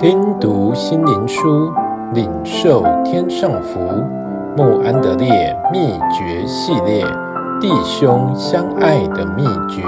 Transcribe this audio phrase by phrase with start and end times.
[0.00, 1.70] 听读心灵书，
[2.14, 3.78] 领受天上福。
[4.56, 7.04] 穆安德烈秘诀系列：
[7.60, 9.82] 弟兄相爱的秘诀。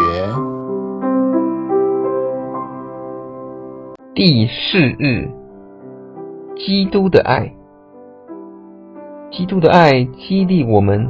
[4.15, 5.31] 第四日，
[6.57, 7.51] 基督的爱。
[9.31, 11.09] 基督的爱激励我们。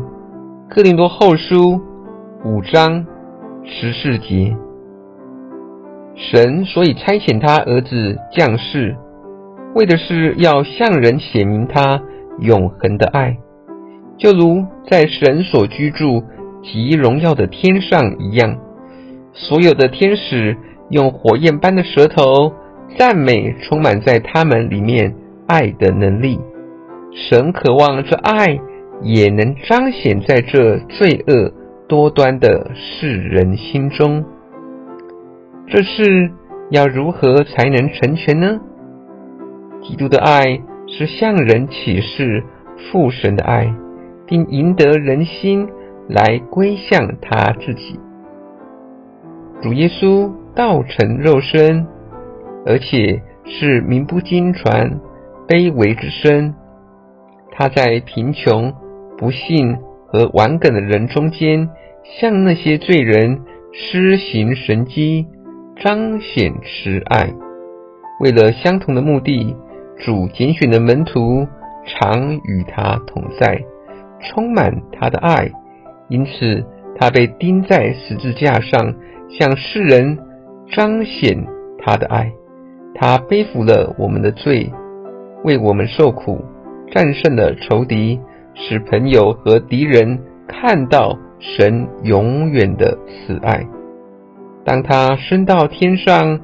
[0.71, 1.81] 克林多后书
[2.45, 3.05] 五章
[3.65, 4.57] 十四节。
[6.15, 8.95] 神所以差遣他儿子降世，
[9.75, 12.03] 为的是要向人显明他
[12.41, 13.37] 永恒的爱，
[14.19, 16.23] 就如在神所居住
[16.63, 18.57] 极荣耀的天上一样。
[19.33, 20.57] 所有的天使
[20.91, 22.53] 用火焰般的舌头
[22.99, 25.15] 赞美充满在他们里面
[25.47, 26.39] 爱的能力。
[27.15, 28.59] 神渴望这爱
[29.03, 31.53] 也能彰显在这罪恶
[31.89, 34.25] 多端的世人心中。
[35.73, 36.31] 这事
[36.71, 38.61] 要如何才能成全呢？
[39.83, 42.45] 基督的爱是向人启示
[42.77, 43.75] 父神的爱，
[44.27, 45.67] 并赢得人心
[46.11, 47.99] 来归向他自己。
[49.63, 51.87] 主耶稣道成肉身，
[52.67, 55.01] 而且是名不经传、
[55.49, 56.55] 卑微之身。
[57.51, 58.71] 他在贫穷、
[59.17, 61.71] 不幸和顽梗的人中间，
[62.21, 63.41] 向那些罪人
[63.73, 65.27] 施行神迹。
[65.77, 67.33] 彰显慈爱，
[68.21, 69.57] 为了相同的目的，
[70.05, 71.47] 主拣选的门徒
[71.87, 73.61] 常与他同在，
[74.21, 75.51] 充满他的爱，
[76.09, 76.65] 因此
[76.97, 78.95] 他被钉在十字架上，
[79.29, 80.19] 向世人
[80.71, 81.45] 彰显
[81.79, 82.33] 他的爱。
[82.95, 84.71] 他背负了我们的罪，
[85.43, 86.45] 为我们受苦，
[86.93, 88.21] 战胜了仇敌，
[88.55, 93.67] 使朋友和敌人看到神永远的慈爱。
[94.65, 96.39] 当他升到天上，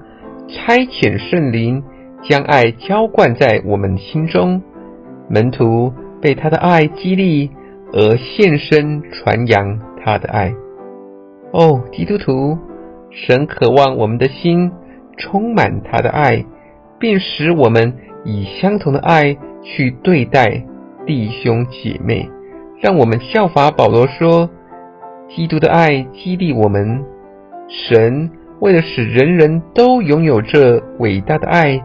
[0.48, 1.82] 差遣圣灵
[2.22, 4.60] 将爱浇灌在我们心中，
[5.28, 7.50] 门徒被他的爱激励
[7.92, 10.52] 而献身传扬他的爱。
[11.52, 12.58] 哦，基督徒，
[13.10, 14.70] 神渴望我们的心
[15.16, 16.44] 充满他的爱，
[16.98, 17.94] 并使我们
[18.24, 20.64] 以相同的爱去对待
[21.06, 22.28] 弟兄姐妹。
[22.80, 24.48] 让我们效法保罗说
[25.28, 27.04] ：“基督的爱激励我们。”
[27.68, 28.30] 神
[28.60, 31.80] 为了使人人都拥有这伟大的爱，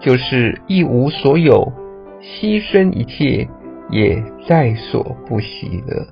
[0.00, 1.72] 就是一无所有，
[2.20, 3.48] 牺牲一切，
[3.90, 6.06] 也在所不惜了。